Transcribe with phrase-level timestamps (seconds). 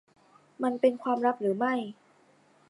[0.63, 1.73] มันเป็นความลับหรือไม่?